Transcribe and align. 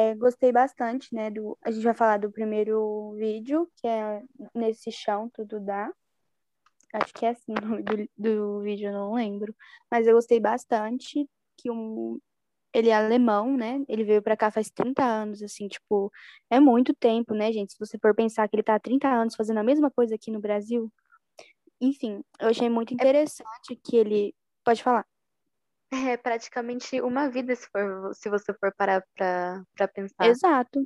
É, 0.00 0.14
gostei 0.14 0.50
bastante, 0.50 1.14
né? 1.14 1.30
Do, 1.30 1.58
a 1.62 1.70
gente 1.70 1.84
vai 1.84 1.92
falar 1.92 2.16
do 2.16 2.32
primeiro 2.32 3.12
vídeo, 3.18 3.70
que 3.76 3.86
é 3.86 4.22
Nesse 4.54 4.90
Chão 4.90 5.28
Tudo 5.28 5.60
Dá. 5.60 5.92
Acho 6.94 7.12
que 7.12 7.26
é 7.26 7.30
assim 7.30 7.52
o 7.60 7.60
nome 7.60 7.82
do, 7.82 8.08
do 8.16 8.60
vídeo, 8.62 8.88
eu 8.88 8.92
não 8.94 9.12
lembro. 9.12 9.54
Mas 9.90 10.06
eu 10.06 10.14
gostei 10.14 10.40
bastante 10.40 11.28
que 11.58 11.70
um, 11.70 12.18
ele 12.72 12.88
é 12.88 12.94
alemão, 12.94 13.54
né? 13.54 13.84
Ele 13.86 14.02
veio 14.02 14.22
pra 14.22 14.38
cá 14.38 14.50
faz 14.50 14.70
30 14.70 15.04
anos, 15.04 15.42
assim, 15.42 15.68
tipo, 15.68 16.10
é 16.48 16.58
muito 16.58 16.94
tempo, 16.94 17.34
né, 17.34 17.52
gente? 17.52 17.74
Se 17.74 17.78
você 17.78 17.98
for 17.98 18.14
pensar 18.14 18.48
que 18.48 18.56
ele 18.56 18.62
tá 18.62 18.76
há 18.76 18.80
30 18.80 19.06
anos 19.06 19.36
fazendo 19.36 19.58
a 19.58 19.62
mesma 19.62 19.90
coisa 19.90 20.14
aqui 20.14 20.30
no 20.30 20.40
Brasil. 20.40 20.90
Enfim, 21.78 22.24
eu 22.40 22.48
achei 22.48 22.70
muito 22.70 22.94
interessante 22.94 23.76
que 23.84 23.98
ele. 23.98 24.34
Pode 24.64 24.82
falar. 24.82 25.09
É 25.92 26.16
praticamente 26.16 27.00
uma 27.00 27.28
vida, 27.28 27.54
se, 27.54 27.68
for, 27.68 28.14
se 28.14 28.30
você 28.30 28.54
for 28.54 28.72
parar 28.76 29.02
pra, 29.16 29.62
pra 29.76 29.88
pensar. 29.88 30.26
Exato. 30.26 30.84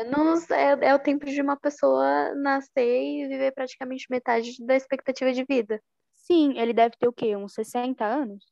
Anos 0.00 0.50
é, 0.50 0.72
é 0.80 0.94
o 0.94 0.98
tempo 0.98 1.26
de 1.26 1.42
uma 1.42 1.58
pessoa 1.58 2.34
nascer 2.34 3.02
e 3.02 3.28
viver 3.28 3.52
praticamente 3.52 4.06
metade 4.08 4.56
da 4.64 4.74
expectativa 4.74 5.30
de 5.32 5.44
vida. 5.44 5.80
Sim, 6.14 6.58
ele 6.58 6.72
deve 6.72 6.96
ter 6.98 7.06
o 7.06 7.12
quê? 7.12 7.36
Uns 7.36 7.52
60 7.52 8.04
anos? 8.04 8.44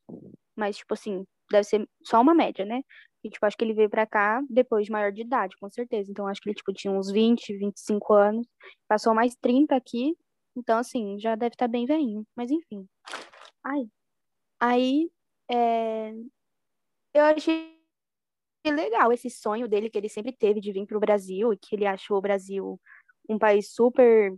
Mas, 0.55 0.77
tipo 0.77 0.93
assim, 0.93 1.25
deve 1.51 1.65
ser 1.65 1.89
só 2.03 2.21
uma 2.21 2.35
média, 2.35 2.65
né? 2.65 2.83
E, 3.25 3.31
tipo, 3.31 3.45
acho 3.47 3.57
que 3.57 3.65
ele 3.65 3.73
veio 3.73 3.89
pra 3.89 4.07
cá 4.07 4.43
depois 4.51 4.85
de 4.85 4.93
maior 4.93 5.11
de 5.11 5.23
idade, 5.23 5.57
com 5.59 5.71
certeza. 5.71 6.11
Então, 6.11 6.27
acho 6.27 6.41
que 6.41 6.51
ele, 6.51 6.57
tipo, 6.57 6.73
tinha 6.75 6.93
uns 6.93 7.11
20, 7.11 7.57
25 7.57 8.13
anos. 8.13 8.47
Passou 8.87 9.15
mais 9.15 9.35
30 9.37 9.75
aqui. 9.75 10.15
Então, 10.55 10.79
assim, 10.79 11.19
já 11.19 11.35
deve 11.35 11.55
estar 11.55 11.67
tá 11.67 11.73
bem 11.73 11.87
velhinho. 11.87 12.25
Mas, 12.37 12.51
enfim. 12.51 12.87
Ai. 13.65 13.87
Aí, 14.61 15.11
é... 15.51 16.13
eu 17.15 17.25
achei 17.25 17.75
legal 18.67 19.13
esse 19.13 19.29
sonho 19.31 19.69
dele 19.69 19.91
que 19.91 19.99
ele 19.99 20.09
sempre 20.09 20.33
teve 20.33 20.61
de 20.61 20.73
vir 20.73 20.87
pro 20.87 21.01
Brasil 21.01 21.53
e 21.53 21.59
que 21.59 21.75
ele 21.77 21.87
achou 21.87 22.19
o 22.19 22.23
Brasil 22.23 22.81
um 23.29 23.39
país 23.39 23.73
super 23.73 24.35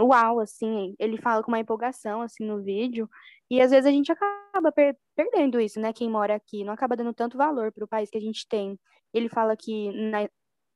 uau, 0.00 0.40
assim, 0.40 0.94
ele 0.98 1.18
fala 1.20 1.42
com 1.42 1.50
uma 1.50 1.58
empolgação, 1.58 2.22
assim, 2.22 2.44
no 2.44 2.62
vídeo, 2.62 3.08
e 3.50 3.60
às 3.60 3.70
vezes 3.70 3.86
a 3.86 3.90
gente 3.90 4.10
acaba 4.12 4.72
per 4.72 4.96
perdendo 5.16 5.60
isso, 5.60 5.80
né, 5.80 5.92
quem 5.92 6.10
mora 6.10 6.34
aqui, 6.34 6.64
não 6.64 6.72
acaba 6.72 6.96
dando 6.96 7.12
tanto 7.14 7.38
valor 7.38 7.72
para 7.72 7.84
o 7.84 7.88
país 7.88 8.10
que 8.10 8.18
a 8.18 8.20
gente 8.20 8.46
tem. 8.48 8.78
Ele 9.12 9.28
fala 9.28 9.56
que, 9.56 9.92
na, 10.10 10.28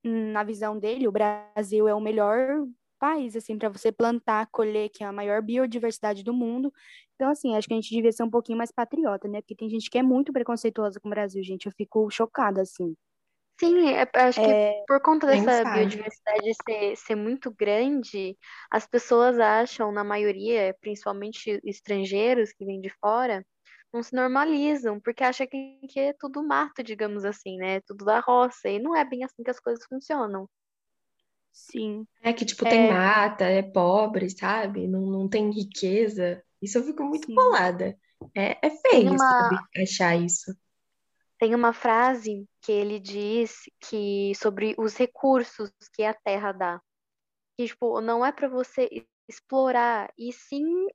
na 0.04 0.44
visão 0.44 0.78
dele, 0.78 1.08
o 1.08 1.12
Brasil 1.12 1.88
é 1.88 1.94
o 1.94 2.00
melhor 2.00 2.66
país, 2.98 3.36
assim, 3.36 3.56
para 3.56 3.68
você 3.68 3.92
plantar, 3.92 4.48
colher, 4.50 4.88
que 4.90 5.04
é 5.04 5.06
a 5.06 5.12
maior 5.12 5.40
biodiversidade 5.42 6.22
do 6.22 6.32
mundo. 6.32 6.72
Então, 7.14 7.30
assim, 7.30 7.56
acho 7.56 7.68
que 7.68 7.74
a 7.74 7.76
gente 7.76 7.94
devia 7.94 8.12
ser 8.12 8.22
um 8.22 8.30
pouquinho 8.30 8.58
mais 8.58 8.72
patriota, 8.72 9.28
né, 9.28 9.40
porque 9.40 9.54
tem 9.54 9.68
gente 9.68 9.90
que 9.90 9.98
é 9.98 10.02
muito 10.02 10.32
preconceituosa 10.32 11.00
com 11.00 11.08
o 11.08 11.10
Brasil, 11.10 11.42
gente, 11.42 11.66
eu 11.66 11.72
fico 11.72 12.10
chocada, 12.10 12.62
assim. 12.62 12.94
Sim, 13.60 13.88
é, 13.88 14.08
acho 14.14 14.40
que 14.40 14.46
é, 14.46 14.84
por 14.86 15.00
conta 15.02 15.26
dessa 15.26 15.64
biodiversidade 15.64 16.52
ser, 16.64 16.96
ser 16.96 17.14
muito 17.16 17.52
grande, 17.52 18.36
as 18.70 18.86
pessoas 18.86 19.38
acham, 19.40 19.90
na 19.90 20.04
maioria, 20.04 20.76
principalmente 20.80 21.60
estrangeiros 21.64 22.52
que 22.52 22.64
vêm 22.64 22.80
de 22.80 22.90
fora, 23.00 23.44
não 23.92 24.02
se 24.02 24.14
normalizam, 24.14 25.00
porque 25.00 25.24
acham 25.24 25.46
que, 25.46 25.80
que 25.88 25.98
é 25.98 26.12
tudo 26.12 26.46
mato, 26.46 26.82
digamos 26.82 27.24
assim, 27.24 27.56
né? 27.56 27.80
Tudo 27.80 28.04
da 28.04 28.20
roça. 28.20 28.68
E 28.68 28.78
não 28.78 28.94
é 28.94 29.04
bem 29.04 29.24
assim 29.24 29.42
que 29.42 29.50
as 29.50 29.60
coisas 29.60 29.84
funcionam. 29.86 30.48
Sim. 31.58 32.06
É 32.22 32.32
que, 32.32 32.44
tipo, 32.44 32.64
tem 32.64 32.88
é. 32.88 32.92
mata, 32.92 33.44
é 33.44 33.62
pobre, 33.62 34.30
sabe? 34.30 34.86
Não, 34.86 35.00
não 35.00 35.28
tem 35.28 35.50
riqueza. 35.50 36.42
Isso 36.62 36.78
eu 36.78 36.84
fico 36.84 37.02
muito 37.02 37.26
Sim. 37.26 37.34
bolada. 37.34 37.98
É, 38.34 38.66
é 38.66 38.70
feio, 38.70 39.10
uma... 39.10 39.18
sabe? 39.18 39.56
Achar 39.76 40.16
isso. 40.16 40.56
Tem 41.38 41.54
uma 41.54 41.72
frase 41.72 42.48
que 42.62 42.72
ele 42.72 42.98
diz 42.98 43.62
que 43.80 44.32
sobre 44.36 44.74
os 44.78 44.96
recursos 44.96 45.70
que 45.92 46.04
a 46.04 46.14
terra 46.14 46.52
dá. 46.52 46.80
Que, 47.56 47.66
tipo, 47.66 48.00
não 48.00 48.24
é 48.24 48.32
para 48.32 48.48
você 48.48 48.88
explorar, 49.28 50.12
e 50.16 50.32
sim 50.32 50.86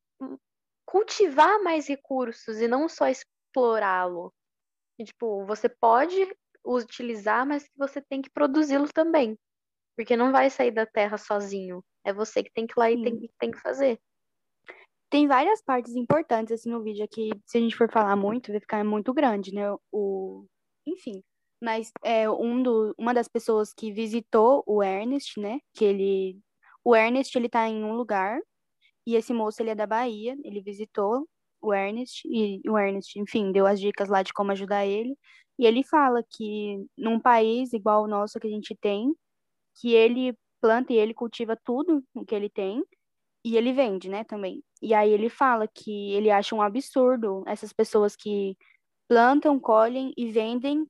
cultivar 0.86 1.62
mais 1.62 1.88
recursos 1.88 2.60
e 2.60 2.68
não 2.68 2.90
só 2.90 3.08
explorá-lo. 3.08 4.34
Tipo, 5.02 5.46
você 5.46 5.68
pode 5.68 6.16
utilizar, 6.66 7.46
mas 7.46 7.70
você 7.76 8.02
tem 8.02 8.22
que 8.22 8.30
produzi-lo 8.30 8.88
também. 8.92 9.38
Porque 9.96 10.18
não 10.18 10.32
vai 10.32 10.50
sair 10.50 10.72
da 10.72 10.86
terra 10.86 11.18
sozinho. 11.18 11.84
É 12.04 12.14
você 12.14 12.44
que 12.44 12.52
tem 12.52 12.66
que 12.68 12.74
ir 12.74 12.80
lá 12.80 12.88
sim. 12.88 13.00
e 13.00 13.04
tem, 13.04 13.30
tem 13.40 13.52
que 13.52 13.60
fazer 13.60 14.00
tem 15.14 15.28
várias 15.28 15.62
partes 15.62 15.96
importantes 15.96 16.52
assim 16.52 16.72
no 16.72 16.82
vídeo 16.82 17.06
aqui, 17.06 17.30
se 17.46 17.60
a 17.60 17.62
gente 17.62 17.76
for 17.76 17.88
falar 17.88 18.16
muito, 18.16 18.52
vai 18.52 18.60
ficar 18.60 18.84
muito 18.84 19.14
grande, 19.14 19.54
né? 19.54 19.72
O, 19.92 20.48
enfim, 20.88 21.22
mas 21.62 21.92
é 22.04 22.28
um 22.28 22.64
do, 22.64 22.96
uma 22.98 23.14
das 23.14 23.28
pessoas 23.28 23.72
que 23.72 23.92
visitou 23.92 24.64
o 24.66 24.82
Ernest, 24.82 25.40
né? 25.40 25.60
Que 25.72 25.86
ele, 25.86 26.40
o 26.84 26.96
Ernest 26.96 27.38
ele 27.38 27.48
tá 27.48 27.70
em 27.70 27.84
um 27.84 27.94
lugar 27.94 28.40
e 29.06 29.16
esse 29.16 29.32
moço 29.34 29.62
ele 29.62 29.70
é 29.70 29.76
da 29.76 29.86
Bahia, 29.86 30.36
ele 30.44 30.64
visitou 30.64 31.28
o 31.62 31.72
Ernest 31.72 32.28
e 32.28 32.60
o 32.68 32.76
Ernest, 32.76 33.20
enfim, 33.20 33.52
deu 33.52 33.68
as 33.68 33.80
dicas 33.80 34.10
lá 34.10 34.24
de 34.24 34.34
como 34.34 34.52
ajudar 34.52 34.84
ele. 34.84 35.16
E 35.60 35.68
ele 35.68 35.84
fala 35.84 36.24
que 36.28 36.84
num 36.98 37.20
país 37.20 37.72
igual 37.72 38.04
o 38.04 38.08
nosso 38.08 38.40
que 38.40 38.48
a 38.48 38.50
gente 38.50 38.76
tem, 38.76 39.14
que 39.76 39.94
ele 39.94 40.38
planta 40.62 40.94
e 40.94 40.98
ele 40.98 41.14
cultiva 41.14 41.58
tudo 41.64 42.04
o 42.14 42.26
que 42.26 42.36
ele 42.36 42.50
tem 42.50 42.84
e 43.46 43.58
ele 43.58 43.74
vende, 43.74 44.10
né, 44.10 44.24
também. 44.24 44.64
E 44.82 44.94
aí 44.94 45.12
ele 45.12 45.30
fala 45.30 45.68
que 45.68 46.14
ele 46.14 46.32
acha 46.32 46.56
um 46.56 46.62
absurdo 46.62 47.44
essas 47.48 47.74
pessoas 47.74 48.16
que 48.16 48.58
plantam, 49.10 49.60
colhem 49.60 50.14
e 50.18 50.32
vendem 50.32 50.88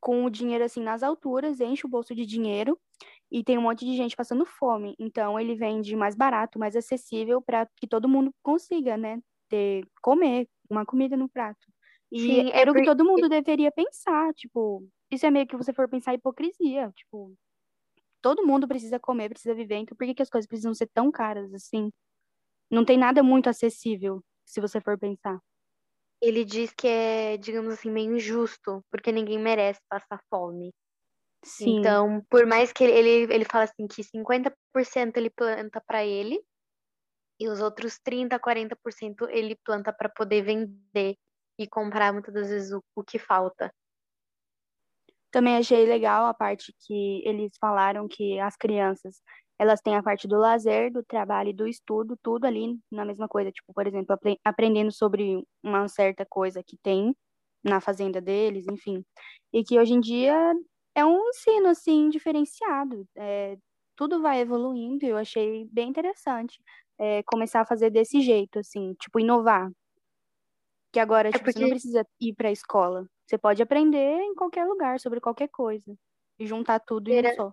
com 0.00 0.24
o 0.24 0.30
dinheiro 0.30 0.64
assim 0.64 0.82
nas 0.82 1.02
alturas, 1.02 1.60
enche 1.60 1.86
o 1.86 1.90
bolso 1.90 2.14
de 2.14 2.26
dinheiro 2.26 2.78
e 3.30 3.44
tem 3.44 3.58
um 3.58 3.62
monte 3.62 3.84
de 3.86 3.96
gente 3.96 4.16
passando 4.16 4.44
fome. 4.46 4.94
Então 4.98 5.38
ele 5.40 5.54
vende 5.56 5.96
mais 5.96 6.14
barato, 6.16 6.58
mais 6.58 6.76
acessível 6.76 7.42
para 7.42 7.68
que 7.76 7.86
todo 7.88 8.08
mundo 8.08 8.32
consiga, 8.42 8.96
né, 8.96 9.20
ter 9.48 9.86
comer 10.02 10.48
uma 10.70 10.84
comida 10.86 11.16
no 11.16 11.28
prato. 11.28 11.66
E 12.12 12.16
Sim, 12.16 12.50
é 12.50 12.60
era 12.60 12.70
o 12.72 12.74
que 12.74 12.82
todo 12.82 13.04
mundo 13.04 13.28
deveria 13.28 13.72
pensar, 13.72 14.32
tipo, 14.34 14.86
isso 15.10 15.26
é 15.26 15.30
meio 15.30 15.46
que 15.46 15.56
você 15.56 15.72
for 15.72 15.88
pensar 15.88 16.14
hipocrisia, 16.14 16.90
tipo, 16.94 17.34
todo 18.24 18.46
mundo 18.46 18.66
precisa 18.66 18.98
comer, 18.98 19.28
precisa 19.28 19.54
viver, 19.54 19.76
então 19.76 19.94
por 19.94 20.06
que, 20.06 20.14
que 20.14 20.22
as 20.22 20.30
coisas 20.30 20.48
precisam 20.48 20.72
ser 20.72 20.88
tão 20.94 21.12
caras 21.12 21.52
assim? 21.52 21.92
Não 22.70 22.82
tem 22.82 22.96
nada 22.96 23.22
muito 23.22 23.50
acessível, 23.50 24.24
se 24.46 24.62
você 24.62 24.80
for 24.80 24.98
pensar. 24.98 25.38
Ele 26.22 26.42
diz 26.42 26.72
que 26.72 26.88
é, 26.88 27.36
digamos 27.36 27.74
assim, 27.74 27.90
meio 27.90 28.16
injusto, 28.16 28.82
porque 28.90 29.12
ninguém 29.12 29.38
merece 29.38 29.78
passar 29.90 30.18
fome. 30.30 30.72
Sim. 31.44 31.80
Então, 31.80 32.24
por 32.30 32.46
mais 32.46 32.72
que 32.72 32.82
ele, 32.82 32.92
ele, 32.92 33.34
ele 33.34 33.44
fala 33.44 33.64
assim 33.64 33.86
que 33.86 34.02
50% 34.02 35.18
ele 35.18 35.28
planta 35.28 35.82
para 35.86 36.02
ele 36.02 36.42
e 37.38 37.46
os 37.46 37.60
outros 37.60 37.98
30, 38.02 38.40
40% 38.40 39.28
ele 39.28 39.54
planta 39.62 39.92
para 39.92 40.08
poder 40.08 40.40
vender 40.40 41.14
e 41.58 41.68
comprar 41.68 42.10
muitas 42.10 42.32
das 42.32 42.48
vezes 42.48 42.72
o, 42.72 42.82
o 42.96 43.04
que 43.04 43.18
falta. 43.18 43.70
Também 45.34 45.56
achei 45.56 45.84
legal 45.84 46.26
a 46.26 46.32
parte 46.32 46.72
que 46.86 47.20
eles 47.26 47.50
falaram 47.60 48.06
que 48.06 48.38
as 48.38 48.56
crianças, 48.56 49.20
elas 49.58 49.80
têm 49.80 49.96
a 49.96 50.02
parte 50.02 50.28
do 50.28 50.36
lazer, 50.38 50.92
do 50.92 51.02
trabalho 51.02 51.48
e 51.48 51.52
do 51.52 51.66
estudo, 51.66 52.16
tudo 52.22 52.44
ali 52.44 52.78
na 52.88 53.04
mesma 53.04 53.26
coisa. 53.26 53.50
Tipo, 53.50 53.74
por 53.74 53.84
exemplo, 53.84 54.16
aprendendo 54.44 54.92
sobre 54.92 55.44
uma 55.60 55.88
certa 55.88 56.24
coisa 56.24 56.62
que 56.62 56.76
tem 56.80 57.16
na 57.64 57.80
fazenda 57.80 58.20
deles, 58.20 58.64
enfim. 58.70 59.04
E 59.52 59.64
que 59.64 59.76
hoje 59.76 59.94
em 59.94 60.00
dia 60.00 60.36
é 60.94 61.04
um 61.04 61.18
ensino, 61.30 61.66
assim, 61.66 62.10
diferenciado. 62.10 63.04
É, 63.16 63.56
tudo 63.96 64.22
vai 64.22 64.38
evoluindo 64.38 65.04
e 65.04 65.08
eu 65.08 65.16
achei 65.16 65.66
bem 65.72 65.88
interessante 65.88 66.62
é, 66.96 67.24
começar 67.24 67.62
a 67.62 67.66
fazer 67.66 67.90
desse 67.90 68.20
jeito, 68.20 68.60
assim, 68.60 68.94
tipo, 69.00 69.18
inovar. 69.18 69.68
Que 70.92 71.00
agora, 71.00 71.30
é 71.30 71.32
tipo, 71.32 71.44
porque... 71.44 71.58
você 71.58 71.64
não 71.64 71.70
precisa 71.70 72.06
ir 72.20 72.34
para 72.34 72.50
a 72.50 72.52
escola. 72.52 73.04
Você 73.26 73.38
pode 73.38 73.62
aprender 73.62 74.20
em 74.20 74.34
qualquer 74.34 74.64
lugar, 74.66 75.00
sobre 75.00 75.20
qualquer 75.20 75.48
coisa. 75.48 75.94
E 76.38 76.46
juntar 76.46 76.80
tudo 76.80 77.10
em 77.10 77.26
um 77.26 77.34
só. 77.34 77.52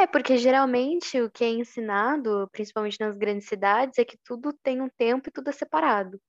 É, 0.00 0.06
porque 0.06 0.36
geralmente 0.36 1.20
o 1.20 1.28
que 1.28 1.42
é 1.42 1.48
ensinado, 1.48 2.48
principalmente 2.52 3.00
nas 3.00 3.16
grandes 3.16 3.48
cidades, 3.48 3.98
é 3.98 4.04
que 4.04 4.16
tudo 4.24 4.52
tem 4.62 4.80
um 4.80 4.88
tempo 4.88 5.28
e 5.28 5.32
tudo 5.32 5.50
é 5.50 5.52
separado. 5.52 6.20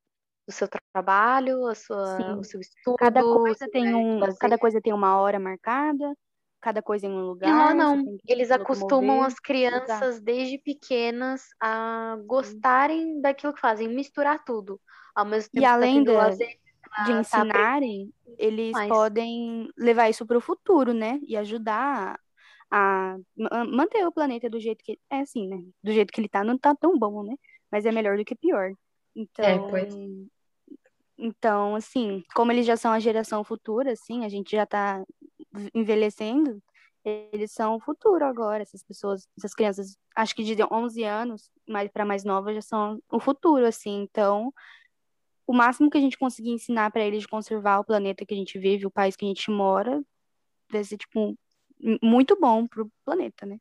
O 0.47 0.51
seu 0.51 0.67
trabalho, 0.91 1.67
a 1.67 1.75
sua, 1.75 2.35
o 2.37 2.43
seu 2.43 2.59
estudo. 2.59 2.95
Cada 2.97 3.21
coisa, 3.21 3.69
tem 3.71 3.93
um, 3.93 4.19
cada 4.39 4.57
coisa 4.57 4.81
tem 4.81 4.91
uma 4.91 5.19
hora 5.19 5.37
marcada, 5.37 6.11
cada 6.59 6.81
coisa 6.81 7.05
em 7.05 7.11
um 7.11 7.21
lugar. 7.21 7.75
Não, 7.75 7.75
não. 7.75 8.17
Eles 8.27 8.49
acostumam 8.49 9.21
as 9.21 9.39
crianças 9.39 10.15
Exato. 10.15 10.23
desde 10.23 10.57
pequenas 10.57 11.43
a 11.61 12.17
gostarem 12.25 13.21
daquilo 13.21 13.53
que 13.53 13.61
fazem, 13.61 13.87
misturar 13.87 14.43
tudo. 14.43 14.81
Ao 15.13 15.25
mesmo 15.25 15.51
tempo 15.51 15.61
e 15.61 15.65
além 15.65 16.03
de, 16.03 16.11
lazer, 16.11 16.59
de 17.05 17.11
tá 17.11 17.19
ensinarem, 17.19 18.13
eles 18.37 18.71
Mas... 18.71 18.89
podem 18.89 19.69
levar 19.77 20.09
isso 20.09 20.25
para 20.25 20.37
o 20.37 20.41
futuro, 20.41 20.93
né? 20.93 21.19
E 21.27 21.35
ajudar 21.37 22.19
a 22.71 23.17
manter 23.67 24.05
o 24.05 24.11
planeta 24.11 24.49
do 24.49 24.59
jeito 24.59 24.83
que 24.83 24.99
é 25.09 25.21
assim, 25.21 25.47
né? 25.47 25.63
Do 25.83 25.91
jeito 25.91 26.11
que 26.13 26.21
ele 26.21 26.29
tá, 26.29 26.43
não 26.43 26.57
tá 26.57 26.75
tão 26.75 26.97
bom, 26.97 27.23
né? 27.23 27.35
Mas 27.71 27.85
é 27.85 27.91
melhor 27.91 28.17
do 28.17 28.25
que 28.25 28.35
pior. 28.35 28.73
Então, 29.15 29.45
é, 29.45 29.69
pois. 29.69 29.93
então, 31.17 31.75
assim, 31.75 32.23
como 32.33 32.51
eles 32.51 32.65
já 32.65 32.77
são 32.77 32.91
a 32.91 32.99
geração 32.99 33.43
futura, 33.43 33.93
assim, 33.93 34.23
a 34.23 34.29
gente 34.29 34.51
já 34.51 34.65
tá 34.65 35.03
envelhecendo, 35.73 36.61
Eles 37.03 37.51
são 37.51 37.75
o 37.75 37.79
futuro 37.79 38.25
agora, 38.25 38.61
essas 38.61 38.83
pessoas, 38.83 39.27
essas 39.37 39.53
crianças, 39.53 39.97
acho 40.15 40.35
que 40.35 40.43
de 40.43 40.61
11 40.63 41.03
anos, 41.03 41.49
mais 41.67 41.89
para 41.89 42.05
mais 42.05 42.23
novas, 42.23 42.55
já 42.55 42.61
são 42.61 43.01
o 43.09 43.19
futuro, 43.19 43.65
assim. 43.65 44.01
Então, 44.03 44.53
o 45.49 45.53
máximo 45.53 45.89
que 45.89 45.97
a 45.97 46.01
gente 46.01 46.15
conseguir 46.15 46.51
ensinar 46.51 46.91
para 46.91 47.03
eles 47.03 47.21
de 47.21 47.27
conservar 47.27 47.79
o 47.79 47.83
planeta 47.83 48.23
que 48.23 48.35
a 48.35 48.37
gente 48.37 48.59
vive, 48.59 48.85
o 48.85 48.91
país 48.91 49.15
que 49.15 49.25
a 49.25 49.27
gente 49.27 49.49
mora, 49.49 49.99
vai 50.71 50.83
ser, 50.83 50.95
tipo, 50.95 51.35
muito 52.03 52.39
bom 52.39 52.67
pro 52.67 52.87
planeta, 53.03 53.47
né? 53.47 53.57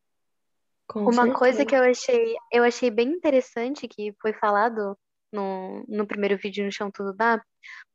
Com 0.87 1.01
Uma 1.01 1.13
certeza. 1.15 1.39
coisa 1.39 1.65
que 1.65 1.75
eu 1.75 1.83
achei, 1.83 2.37
eu 2.53 2.63
achei 2.63 2.91
bem 2.91 3.09
interessante 3.09 3.89
que 3.89 4.13
foi 4.21 4.35
falado 4.35 4.99
no, 5.33 5.83
no 5.89 6.07
primeiro 6.07 6.37
vídeo 6.37 6.63
no 6.63 6.71
Chão 6.71 6.91
Tudo 6.91 7.15
Dá, 7.15 7.43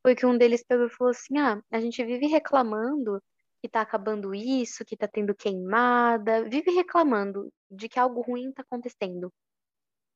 foi 0.02 0.16
que 0.16 0.26
um 0.26 0.36
deles 0.36 0.64
pegou 0.66 0.86
e 0.86 0.90
falou 0.90 1.12
assim: 1.12 1.38
ah, 1.38 1.62
a 1.70 1.80
gente 1.80 2.04
vive 2.04 2.26
reclamando 2.26 3.22
que 3.62 3.68
tá 3.68 3.80
acabando 3.80 4.34
isso, 4.34 4.84
que 4.84 4.96
tá 4.96 5.06
tendo 5.06 5.36
queimada, 5.36 6.42
vive 6.48 6.72
reclamando 6.72 7.48
de 7.70 7.88
que 7.88 8.00
algo 8.00 8.22
ruim 8.22 8.50
tá 8.50 8.62
acontecendo. 8.62 9.32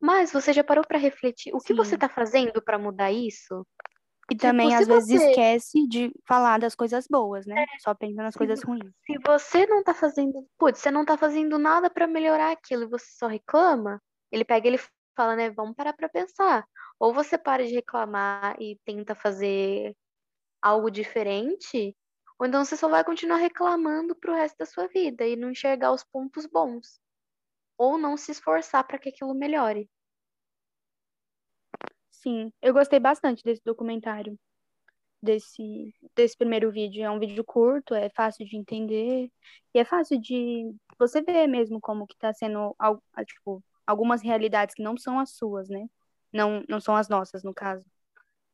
Mas 0.00 0.32
você 0.32 0.52
já 0.52 0.62
parou 0.62 0.84
para 0.86 0.98
refletir 0.98 1.52
o 1.54 1.58
que 1.58 1.74
você 1.74 1.98
tá 1.98 2.08
fazendo 2.08 2.62
para 2.62 2.78
mudar 2.78 3.10
isso? 3.10 3.66
E 4.30 4.34
tipo, 4.34 4.42
também, 4.42 4.74
às 4.74 4.86
vezes, 4.86 5.08
você... 5.08 5.30
esquece 5.30 5.88
de 5.88 6.12
falar 6.26 6.58
das 6.58 6.74
coisas 6.74 7.06
boas, 7.08 7.46
né? 7.46 7.62
É. 7.62 7.66
Só 7.80 7.94
pensa 7.94 8.22
nas 8.22 8.36
coisas 8.36 8.62
ruins. 8.62 8.92
Se 9.06 9.18
você 9.26 9.66
não 9.66 9.82
tá 9.82 9.94
fazendo, 9.94 10.46
putz, 10.58 10.80
você 10.80 10.90
não 10.90 11.04
tá 11.04 11.16
fazendo 11.16 11.58
nada 11.58 11.88
para 11.88 12.06
melhorar 12.06 12.52
aquilo 12.52 12.82
e 12.82 12.88
você 12.88 13.06
só 13.16 13.26
reclama, 13.26 14.00
ele 14.30 14.44
pega 14.44 14.68
ele 14.68 14.78
fala, 15.16 15.34
né? 15.34 15.50
Vamos 15.50 15.74
parar 15.74 15.94
pra 15.94 16.08
pensar. 16.08 16.64
Ou 17.00 17.14
você 17.14 17.38
para 17.38 17.66
de 17.66 17.74
reclamar 17.74 18.54
e 18.60 18.78
tenta 18.84 19.14
fazer 19.14 19.96
algo 20.60 20.90
diferente, 20.90 21.96
ou 22.38 22.46
então 22.46 22.64
você 22.64 22.76
só 22.76 22.88
vai 22.88 23.02
continuar 23.02 23.36
reclamando 23.36 24.14
pro 24.14 24.34
resto 24.34 24.58
da 24.58 24.66
sua 24.66 24.86
vida 24.88 25.24
e 25.26 25.36
não 25.36 25.50
enxergar 25.50 25.92
os 25.92 26.04
pontos 26.04 26.46
bons. 26.46 27.00
Ou 27.78 27.96
não 27.96 28.16
se 28.18 28.32
esforçar 28.32 28.86
para 28.86 28.98
que 28.98 29.08
aquilo 29.08 29.34
melhore. 29.34 29.88
Sim, 32.10 32.52
eu 32.60 32.72
gostei 32.74 32.98
bastante 32.98 33.42
desse 33.44 33.62
documentário, 33.64 34.38
desse, 35.22 35.94
desse 36.16 36.36
primeiro 36.36 36.70
vídeo. 36.72 37.04
É 37.04 37.10
um 37.10 37.18
vídeo 37.18 37.44
curto, 37.44 37.94
é 37.94 38.10
fácil 38.10 38.46
de 38.46 38.56
entender 38.56 39.30
e 39.74 39.78
é 39.78 39.84
fácil 39.84 40.20
de 40.20 40.74
você 40.98 41.22
ver 41.22 41.46
mesmo 41.46 41.80
como 41.80 42.06
que 42.06 42.16
tá 42.18 42.32
sendo, 42.34 42.76
tipo, 43.26 43.62
algumas 43.86 44.22
realidades 44.22 44.74
que 44.74 44.82
não 44.82 44.96
são 44.96 45.18
as 45.20 45.32
suas, 45.32 45.68
né? 45.68 45.86
Não, 46.32 46.64
não 46.68 46.80
são 46.80 46.96
as 46.96 47.08
nossas, 47.08 47.42
no 47.44 47.54
caso. 47.54 47.86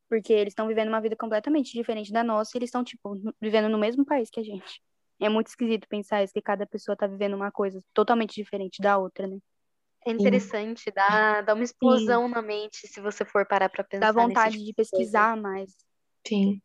Porque 0.08 0.32
eles 0.32 0.52
estão 0.52 0.68
vivendo 0.68 0.88
uma 0.88 1.00
vida 1.00 1.16
completamente 1.16 1.72
diferente 1.72 2.12
da 2.12 2.24
nossa 2.24 2.52
e 2.56 2.58
eles 2.58 2.68
estão, 2.68 2.84
tipo, 2.84 3.16
vivendo 3.40 3.68
no 3.68 3.78
mesmo 3.78 4.04
país 4.04 4.30
que 4.30 4.40
a 4.40 4.44
gente. 4.44 4.82
É 5.20 5.28
muito 5.28 5.46
esquisito 5.46 5.88
pensar 5.88 6.22
isso, 6.22 6.32
que 6.32 6.42
cada 6.42 6.66
pessoa 6.66 6.96
tá 6.96 7.06
vivendo 7.06 7.34
uma 7.34 7.50
coisa 7.50 7.82
totalmente 7.92 8.34
diferente 8.34 8.82
da 8.82 8.98
outra, 8.98 9.26
né? 9.26 9.38
É 10.06 10.10
interessante, 10.10 10.90
dá, 10.90 11.40
dá 11.40 11.54
uma 11.54 11.64
explosão 11.64 12.26
Sim. 12.26 12.34
na 12.34 12.42
mente 12.42 12.86
se 12.86 13.00
você 13.00 13.24
for 13.24 13.46
parar 13.46 13.70
pra 13.70 13.82
pensar. 13.82 14.12
Dá 14.12 14.12
vontade 14.12 14.52
tipo 14.56 14.66
de 14.66 14.74
pesquisar 14.74 15.34
mais. 15.36 15.74
Sim. 16.26 16.60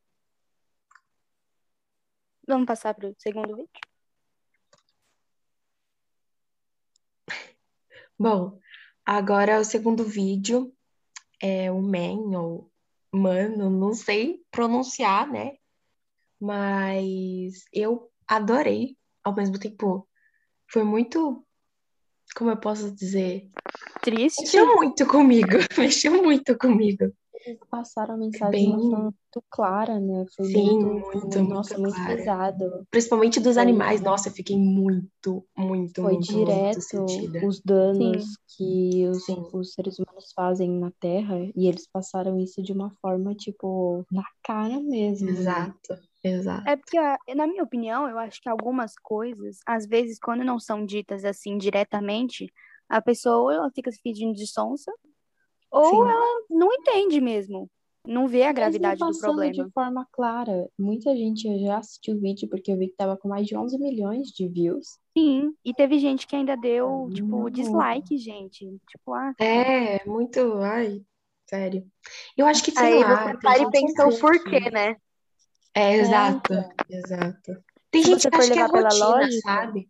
Vamos 2.45 2.65
passar 2.65 2.93
pro 2.93 3.15
segundo 3.17 3.55
vídeo? 3.55 3.69
Bom, 8.19 8.59
agora 9.05 9.59
o 9.59 9.63
segundo 9.63 10.03
vídeo 10.03 10.75
é 11.41 11.71
o 11.71 11.81
Man, 11.81 12.37
ou 12.37 12.69
Mano, 13.11 13.69
não 13.69 13.93
sei 13.93 14.43
pronunciar, 14.51 15.27
né? 15.31 15.55
Mas 16.39 17.65
eu 17.73 18.11
adorei, 18.29 18.95
ao 19.23 19.35
mesmo 19.35 19.59
tempo, 19.59 20.07
foi 20.71 20.83
muito, 20.83 21.45
como 22.35 22.51
eu 22.51 22.57
posso 22.57 22.91
dizer? 22.95 23.49
Triste. 24.03 24.41
Mexeu 24.41 24.75
muito 24.75 25.05
comigo, 25.07 25.57
mexeu 25.77 26.23
muito 26.23 26.57
comigo 26.57 27.11
passaram 27.69 28.15
a 28.15 28.17
mensagem 28.17 28.75
Bem... 28.75 28.89
muito 28.89 29.43
clara, 29.49 29.99
né? 29.99 30.25
Foi 30.35 30.45
Sim, 30.45 30.79
muito, 30.79 31.17
muito, 31.19 31.43
nossa, 31.43 31.77
muito, 31.77 31.95
muito 31.97 32.07
pesado. 32.07 32.87
Principalmente 32.89 33.39
dos 33.39 33.57
animais, 33.57 34.01
nossa, 34.01 34.29
eu 34.29 34.33
fiquei 34.33 34.57
muito, 34.57 35.45
muito, 35.57 36.01
Foi 36.01 36.13
muito, 36.13 36.33
direto 36.33 36.79
muito 36.93 37.47
os 37.47 37.61
danos 37.61 38.23
Sim. 38.23 38.35
que 38.57 39.07
os, 39.07 39.23
os 39.53 39.73
seres 39.73 39.97
humanos 39.99 40.31
fazem 40.35 40.69
na 40.69 40.91
Terra 40.99 41.37
e 41.55 41.67
eles 41.67 41.87
passaram 41.91 42.39
isso 42.39 42.61
de 42.61 42.73
uma 42.73 42.91
forma, 43.01 43.33
tipo, 43.35 44.05
na 44.11 44.25
cara 44.43 44.79
mesmo. 44.79 45.31
Né? 45.31 45.39
Exato. 45.39 45.97
Exato. 46.21 46.67
É 46.67 46.75
porque, 46.75 46.97
na 47.33 47.47
minha 47.47 47.63
opinião, 47.63 48.09
eu 48.09 48.19
acho 48.19 48.41
que 48.41 48.49
algumas 48.49 48.93
coisas, 49.01 49.59
às 49.65 49.87
vezes, 49.87 50.19
quando 50.19 50.43
não 50.43 50.59
são 50.59 50.85
ditas 50.85 51.23
assim 51.23 51.57
diretamente, 51.57 52.51
a 52.89 53.01
pessoa 53.01 53.53
ela 53.53 53.71
fica 53.71 53.91
se 53.91 54.01
pedindo 54.01 54.33
de 54.33 54.45
sonsa 54.45 54.91
ou 55.71 55.85
Sim. 55.85 56.11
ela 56.11 56.41
não 56.49 56.73
entende 56.73 57.21
mesmo, 57.21 57.69
não 58.05 58.27
vê 58.27 58.43
a 58.43 58.51
gravidade 58.51 58.99
do 58.99 59.19
problema. 59.19 59.51
de 59.51 59.71
forma 59.71 60.07
clara. 60.11 60.69
Muita 60.77 61.15
gente 61.15 61.43
já 61.59 61.77
assistiu 61.77 62.15
o 62.15 62.19
vídeo 62.19 62.47
porque 62.49 62.71
eu 62.71 62.77
vi 62.77 62.87
que 62.87 62.95
tava 62.95 63.17
com 63.17 63.27
mais 63.27 63.45
de 63.45 63.55
11 63.55 63.77
milhões 63.77 64.29
de 64.29 64.47
views. 64.47 64.97
Sim, 65.17 65.53
e 65.63 65.73
teve 65.73 65.99
gente 65.99 66.25
que 66.25 66.35
ainda 66.35 66.55
deu, 66.55 67.09
tipo, 67.13 67.49
dislike, 67.49 68.17
gente. 68.17 68.65
Tipo, 68.89 69.13
ah. 69.13 69.33
É, 69.39 70.03
muito, 70.05 70.53
ai, 70.55 71.01
sério. 71.47 71.85
Eu 72.37 72.45
acho 72.45 72.63
que, 72.63 72.71
sei 72.71 72.93
Aí 72.93 72.99
lá, 72.99 73.33
você 73.33 73.37
para 73.37 73.59
e 73.59 73.69
pensa 73.69 74.07
o 74.07 74.19
porquê, 74.19 74.71
né? 74.71 74.95
É, 75.75 75.97
exato, 75.97 76.53
é. 76.53 76.69
exato. 76.89 77.63
Tem 77.91 78.03
se 78.03 78.09
gente 78.09 78.29
que 78.29 78.35
acha 78.35 78.53
que 78.53 78.59
é 78.59 78.63
rotina, 78.63 79.05
lógica, 79.05 79.41
sabe? 79.41 79.89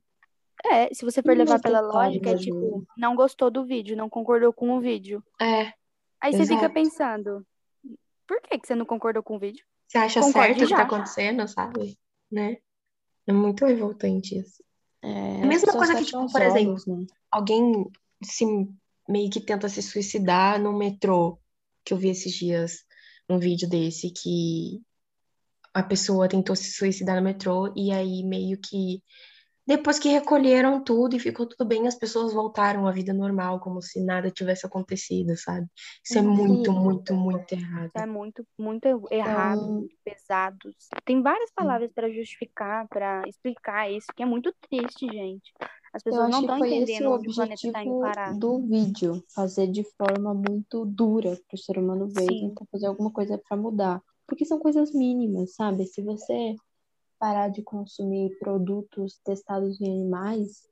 É, 0.65 0.93
se 0.93 1.05
você 1.05 1.21
for 1.21 1.35
levar 1.35 1.59
pela 1.59 1.79
lógica, 1.79 2.31
é 2.31 2.35
tipo, 2.35 2.85
não 2.97 3.15
gostou 3.15 3.49
do 3.49 3.65
vídeo, 3.65 3.95
não 3.95 4.09
concordou 4.09 4.51
com 4.51 4.71
o 4.71 4.81
vídeo. 4.81 5.23
É. 5.41 5.73
Aí 6.21 6.33
você 6.33 6.45
fica 6.45 6.69
pensando, 6.69 7.45
por 8.27 8.41
que, 8.41 8.59
que 8.59 8.67
você 8.67 8.75
não 8.75 8.85
concordou 8.85 9.23
com 9.23 9.37
o 9.37 9.39
vídeo? 9.39 9.65
Você 9.87 9.97
acha 9.97 10.19
Concorde 10.19 10.47
certo 10.47 10.63
o 10.63 10.67
que 10.67 10.75
tá 10.75 10.83
acontecendo, 10.83 11.47
sabe? 11.47 11.97
Né? 12.31 12.57
É 13.25 13.31
muito 13.31 13.65
revoltante 13.65 14.37
isso. 14.37 14.63
É, 15.01 15.41
a 15.41 15.45
mesma 15.45 15.71
coisa 15.71 15.95
que, 15.95 16.03
tipo, 16.03 16.31
por 16.31 16.41
exemplo, 16.41 16.75
né? 16.87 17.05
alguém 17.31 17.89
se 18.21 18.45
meio 19.07 19.29
que 19.29 19.39
tenta 19.39 19.69
se 19.69 19.81
suicidar 19.81 20.61
no 20.61 20.77
metrô, 20.77 21.39
que 21.83 21.93
eu 21.93 21.97
vi 21.97 22.09
esses 22.09 22.33
dias 22.33 22.85
um 23.29 23.39
vídeo 23.39 23.69
desse 23.69 24.11
que 24.11 24.81
a 25.73 25.83
pessoa 25.83 26.27
tentou 26.27 26.55
se 26.55 26.71
suicidar 26.71 27.15
no 27.15 27.23
metrô 27.23 27.71
e 27.75 27.91
aí 27.91 28.23
meio 28.23 28.59
que 28.59 29.01
depois 29.65 29.99
que 29.99 30.09
recolheram 30.09 30.83
tudo 30.83 31.15
e 31.15 31.19
ficou 31.19 31.45
tudo 31.45 31.63
bem, 31.63 31.87
as 31.87 31.95
pessoas 31.95 32.33
voltaram 32.33 32.87
à 32.87 32.91
vida 32.91 33.13
normal, 33.13 33.59
como 33.59 33.81
se 33.81 34.03
nada 34.03 34.31
tivesse 34.31 34.65
acontecido, 34.65 35.37
sabe? 35.37 35.67
Isso 36.03 36.17
é 36.17 36.21
muito, 36.21 36.71
muito, 36.71 37.13
muito 37.13 37.53
errado. 37.53 37.91
É 37.95 38.05
muito, 38.05 38.45
muito 38.57 38.87
errado, 39.11 39.83
então... 39.83 39.87
pesado. 40.03 40.75
Tem 41.05 41.21
várias 41.21 41.51
palavras 41.51 41.91
para 41.93 42.11
justificar, 42.11 42.87
para 42.87 43.21
explicar 43.27 43.91
isso, 43.91 44.07
que 44.15 44.23
é 44.23 44.25
muito 44.25 44.53
triste, 44.67 45.05
gente. 45.05 45.53
As 45.93 46.03
pessoas 46.03 46.29
não 46.29 46.41
estão 46.41 46.65
entendendo 46.65 47.11
onde 47.11 47.29
o 47.29 47.35
planeta 47.35 47.67
está 47.67 47.83
indo 47.83 47.99
parar. 47.99 48.37
do 48.37 48.59
vídeo, 48.67 49.23
fazer 49.33 49.67
de 49.67 49.83
forma 49.83 50.33
muito 50.33 50.85
dura 50.85 51.37
para 51.47 51.55
o 51.55 51.57
ser 51.57 51.77
humano 51.77 52.07
ver 52.07 52.27
Sim. 52.27 52.49
tentar 52.49 52.65
fazer 52.71 52.87
alguma 52.87 53.11
coisa 53.11 53.37
para 53.37 53.57
mudar. 53.57 54.01
Porque 54.27 54.45
são 54.45 54.59
coisas 54.59 54.93
mínimas, 54.93 55.55
sabe? 55.55 55.85
Se 55.87 56.03
você 56.03 56.55
parar 57.19 57.49
de 57.49 57.61
consumir 57.61 58.37
produtos 58.39 59.19
testados 59.23 59.79
em 59.81 59.85
animais, 59.85 60.63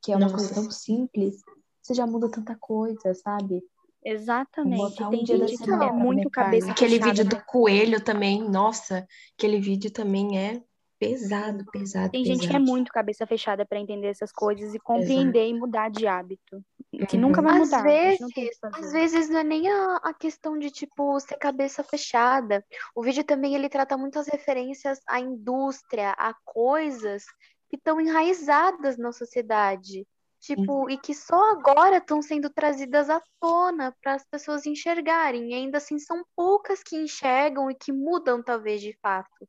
que 0.00 0.12
é 0.12 0.16
uma 0.16 0.28
Nossa. 0.28 0.36
coisa 0.36 0.54
tão 0.54 0.70
simples, 0.70 1.42
você 1.82 1.94
já 1.94 2.06
muda 2.06 2.30
tanta 2.30 2.56
coisa, 2.56 3.12
sabe? 3.14 3.62
Exatamente. 4.04 5.02
Um 5.02 5.10
Tem 5.10 5.26
gente 5.26 5.58
que 5.58 5.70
é 5.70 5.92
muito 5.92 6.30
cabeça 6.30 6.70
Aquele 6.70 6.98
vídeo 6.98 7.24
do 7.24 7.44
coelho 7.44 8.00
também, 8.00 8.48
nossa, 8.48 9.06
aquele 9.36 9.58
vídeo 9.58 9.90
também 9.90 10.38
é 10.38 10.62
pesado, 10.98 11.64
pesado. 11.72 12.12
Tem 12.12 12.22
pesado. 12.22 12.40
gente 12.40 12.48
que 12.48 12.56
é 12.56 12.58
muito 12.60 12.92
cabeça 12.92 13.26
fechada 13.26 13.66
para 13.66 13.80
entender 13.80 14.06
essas 14.06 14.30
coisas 14.30 14.74
e 14.74 14.78
compreender 14.78 15.40
Exato. 15.40 15.56
e 15.56 15.58
mudar 15.58 15.90
de 15.90 16.06
hábito. 16.06 16.64
Que 17.04 17.16
uhum. 17.16 17.22
nunca 17.22 17.42
vai 17.42 17.58
mudar. 17.58 17.78
Às 17.78 17.82
vezes, 17.82 18.58
às 18.62 18.92
vezes 18.92 19.28
não 19.28 19.40
é 19.40 19.44
nem 19.44 19.68
a, 19.68 19.96
a, 19.96 20.14
questão 20.14 20.58
de, 20.58 20.70
tipo, 20.70 21.18
ser 21.20 21.36
cabeça 21.36 21.82
fechada. 21.82 22.64
O 22.94 23.02
vídeo 23.02 23.24
também, 23.24 23.54
ele 23.54 23.68
trata 23.68 23.96
muitas 23.96 24.26
referências 24.26 25.00
à 25.06 25.20
indústria, 25.20 26.12
a 26.12 26.32
coisas 26.44 27.24
que 27.68 27.76
estão 27.76 28.00
enraizadas 28.00 28.96
na 28.96 29.12
sociedade. 29.12 30.06
Tipo, 30.40 30.82
uhum. 30.82 30.90
e 30.90 30.96
que 30.96 31.14
só 31.14 31.50
agora 31.50 31.96
estão 31.96 32.22
sendo 32.22 32.48
trazidas 32.48 33.10
à 33.10 33.20
tona 33.40 33.94
para 34.02 34.14
as 34.14 34.24
pessoas 34.24 34.64
enxergarem. 34.64 35.50
E 35.50 35.54
ainda 35.54 35.78
assim 35.78 35.98
são 35.98 36.24
poucas 36.34 36.82
que 36.82 36.96
enxergam 36.96 37.70
e 37.70 37.74
que 37.74 37.92
mudam, 37.92 38.42
talvez, 38.42 38.80
de 38.80 38.96
fato 39.02 39.46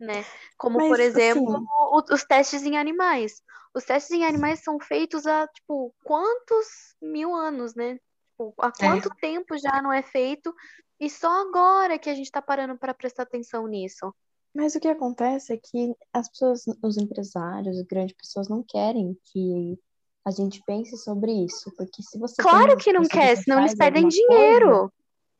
né? 0.00 0.24
Como, 0.56 0.78
Mas, 0.78 0.88
por 0.88 0.98
exemplo, 0.98 1.56
assim... 1.56 2.14
os 2.14 2.24
testes 2.24 2.62
em 2.62 2.76
animais. 2.76 3.42
Os 3.74 3.84
testes 3.84 4.10
em 4.10 4.24
animais 4.24 4.64
são 4.64 4.80
feitos 4.80 5.26
há, 5.26 5.46
tipo, 5.48 5.94
quantos 6.02 6.96
mil 7.00 7.34
anos, 7.34 7.74
né? 7.74 8.00
Tipo, 8.30 8.54
há 8.58 8.68
é. 8.68 8.70
quanto 8.78 9.08
é. 9.12 9.20
tempo 9.20 9.58
já 9.58 9.80
não 9.82 9.92
é 9.92 10.02
feito? 10.02 10.52
E 10.98 11.08
só 11.08 11.42
agora 11.42 11.98
que 11.98 12.10
a 12.10 12.14
gente 12.14 12.30
tá 12.30 12.42
parando 12.42 12.76
para 12.78 12.94
prestar 12.94 13.22
atenção 13.22 13.66
nisso. 13.66 14.12
Mas 14.54 14.74
o 14.74 14.80
que 14.80 14.88
acontece 14.88 15.52
é 15.52 15.56
que 15.56 15.94
as 16.12 16.28
pessoas, 16.28 16.64
os 16.82 16.96
empresários, 16.96 17.78
as 17.78 17.86
grandes 17.86 18.16
pessoas 18.16 18.48
não 18.48 18.64
querem 18.66 19.16
que 19.32 19.78
a 20.24 20.30
gente 20.30 20.62
pense 20.66 20.96
sobre 20.98 21.32
isso, 21.32 21.72
porque 21.76 22.02
se 22.02 22.18
você 22.18 22.42
Claro 22.42 22.76
que 22.76 22.92
não 22.92 23.02
quer, 23.02 23.36
senão 23.36 23.60
eles 23.60 23.74
perdem 23.74 24.08
dinheiro. 24.08 24.92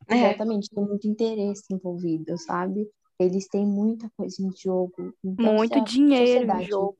Coisa, 0.07 0.27
exatamente, 0.27 0.69
tem 0.69 0.83
muito 0.83 1.07
interesse 1.07 1.63
envolvido, 1.71 2.37
sabe? 2.37 2.89
Eles 3.21 3.47
têm 3.47 3.65
muita 3.65 4.09
coisa 4.17 4.41
em 4.41 4.51
jogo. 4.55 5.13
Então, 5.23 5.53
muito 5.53 5.83
dinheiro 5.83 6.51
em 6.51 6.65
jogo. 6.65 6.97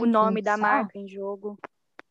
o 0.00 0.06
nome 0.06 0.42
pensar, 0.42 0.56
da 0.56 0.62
marca 0.62 0.98
em 0.98 1.08
jogo. 1.08 1.58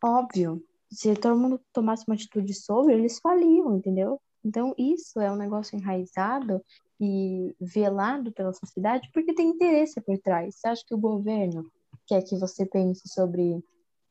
Óbvio. 0.04 0.64
Se 0.90 1.14
todo 1.16 1.38
mundo 1.38 1.60
tomasse 1.74 2.06
uma 2.08 2.16
atitude 2.16 2.54
sobre, 2.54 2.94
eles 2.94 3.20
faliam, 3.20 3.76
entendeu? 3.76 4.20
Então, 4.44 4.74
isso 4.78 5.20
é 5.20 5.30
um 5.32 5.36
negócio 5.36 5.78
enraizado 5.78 6.62
e 7.00 7.54
velado 7.60 8.32
pela 8.32 8.54
sociedade 8.54 9.10
porque 9.14 9.34
tem 9.34 9.50
interesse 9.50 10.00
por 10.02 10.18
trás. 10.20 10.56
Você 10.56 10.68
acha 10.68 10.84
que 10.88 10.96
o 10.96 11.00
governo 11.00 11.70
quer 12.08 12.24
que 12.24 12.38
você 12.38 12.66
pense 12.66 13.08
sobre 13.08 13.62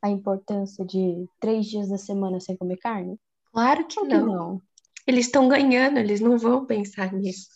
a 0.03 0.11
importância 0.11 0.85
de 0.85 1.27
três 1.41 1.67
dias 1.67 1.89
da 1.89 1.99
semana 1.99 2.39
sem 2.39 2.57
comer 2.57 2.77
carne? 2.77 3.19
Claro 3.53 3.87
que, 3.87 4.01
não. 4.01 4.09
que 4.09 4.17
não. 4.17 4.63
Eles 5.07 5.27
estão 5.27 5.49
ganhando, 5.49 5.99
eles 5.99 6.21
não 6.21 6.37
vão 6.37 6.67
pensar 6.67 7.13
nisso. 7.13 7.49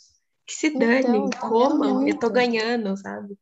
Que 0.50 0.57
se 0.57 0.71
dane, 0.76 1.00
então, 1.00 1.30
tá 1.30 1.49
comam, 1.49 2.09
eu 2.09 2.19
tô 2.19 2.28
ganhando, 2.28 2.97
sabe? 2.97 3.38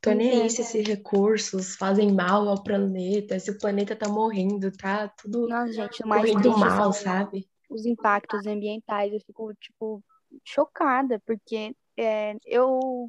Tô 0.00 0.10
nem 0.10 0.42
aí 0.42 0.50
se 0.50 0.62
esses 0.62 0.84
recursos 0.84 1.76
fazem 1.76 2.12
mal 2.12 2.48
ao 2.48 2.60
planeta, 2.60 3.38
se 3.38 3.52
o 3.52 3.56
planeta 3.56 3.94
tá 3.94 4.08
morrendo, 4.08 4.76
tá 4.76 5.06
tudo 5.06 5.46
Nossa, 5.46 5.72
gente, 5.72 6.02
correndo 6.02 6.58
mal, 6.58 6.92
sabe? 6.92 7.48
os 7.70 7.86
impactos 7.86 8.48
ambientais, 8.48 9.12
eu 9.12 9.20
fico, 9.20 9.54
tipo, 9.60 10.02
chocada, 10.44 11.22
porque 11.24 11.72
é, 11.96 12.34
eu, 12.44 13.08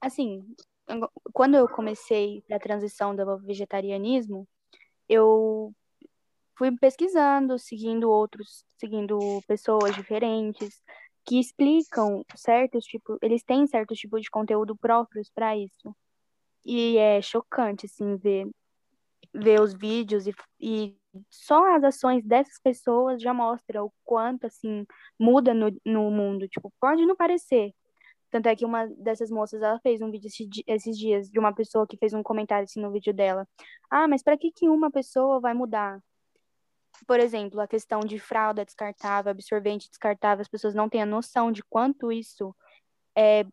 assim, 0.00 0.44
quando 1.32 1.54
eu 1.54 1.68
comecei 1.68 2.42
a 2.50 2.58
transição 2.58 3.14
do 3.14 3.38
vegetarianismo, 3.38 4.48
eu 5.08 5.72
fui 6.58 6.76
pesquisando, 6.76 7.56
seguindo 7.56 8.10
outros, 8.10 8.64
seguindo 8.78 9.40
pessoas 9.46 9.94
diferentes 9.94 10.82
que 11.24 11.38
explicam 11.38 12.24
certos 12.34 12.84
tipos, 12.84 13.18
eles 13.22 13.42
têm 13.42 13.66
certos 13.66 13.98
tipos 13.98 14.22
de 14.22 14.30
conteúdo 14.30 14.76
próprios 14.76 15.30
para 15.30 15.56
isso. 15.56 15.94
E 16.64 16.96
é 16.96 17.20
chocante, 17.22 17.86
assim, 17.86 18.16
ver, 18.16 18.48
ver 19.34 19.60
os 19.60 19.74
vídeos 19.74 20.26
e, 20.26 20.34
e 20.60 20.96
só 21.30 21.74
as 21.76 21.84
ações 21.84 22.24
dessas 22.24 22.58
pessoas 22.60 23.20
já 23.20 23.34
mostra 23.34 23.84
o 23.84 23.92
quanto, 24.04 24.46
assim, 24.46 24.86
muda 25.18 25.54
no, 25.54 25.70
no 25.84 26.10
mundo. 26.10 26.48
Tipo, 26.48 26.72
pode 26.80 27.04
não 27.06 27.16
parecer. 27.16 27.72
Tanto 28.30 28.48
é 28.48 28.56
que 28.56 28.64
uma 28.64 28.86
dessas 28.98 29.30
moças, 29.30 29.62
ela 29.62 29.78
fez 29.80 30.00
um 30.00 30.10
vídeo 30.10 30.30
esses 30.66 30.98
dias 30.98 31.28
de 31.28 31.38
uma 31.38 31.54
pessoa 31.54 31.86
que 31.86 31.98
fez 31.98 32.14
um 32.14 32.22
comentário, 32.22 32.64
assim, 32.64 32.80
no 32.80 32.90
vídeo 32.90 33.12
dela. 33.12 33.46
Ah, 33.90 34.08
mas 34.08 34.22
para 34.22 34.38
que 34.38 34.50
que 34.50 34.68
uma 34.68 34.90
pessoa 34.90 35.40
vai 35.40 35.54
mudar? 35.54 36.00
Por 37.06 37.20
exemplo, 37.20 37.60
a 37.60 37.68
questão 37.68 38.00
de 38.00 38.18
fralda 38.18 38.64
descartável, 38.64 39.30
absorvente 39.30 39.88
descartável, 39.88 40.42
as 40.42 40.48
pessoas 40.48 40.74
não 40.74 40.88
têm 40.88 41.02
a 41.02 41.06
noção 41.06 41.50
de 41.50 41.62
quanto 41.62 42.12
isso 42.12 42.54
é, 43.16 43.44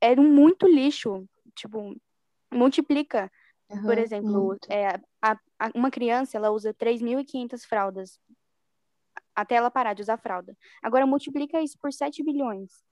é 0.00 0.16
muito 0.16 0.66
lixo. 0.66 1.26
Tipo, 1.54 1.94
multiplica 2.52 3.30
Uhum, 3.72 3.82
Por 3.82 3.98
exemplo, 3.98 4.56
é, 4.68 4.88
a, 5.22 5.32
a, 5.58 5.70
uma 5.74 5.90
criança 5.90 6.36
ela 6.36 6.50
usa 6.50 6.74
3.500 6.74 7.64
fraldas 7.64 8.20
até 9.34 9.54
ela 9.54 9.70
parar 9.70 9.94
de 9.94 10.02
usar 10.02 10.18
fralda. 10.18 10.54
Agora 10.82 11.06
multiplica 11.06 11.60
isso 11.62 11.78
por 11.80 11.90
7 11.90 12.22
bilhões. 12.22 12.84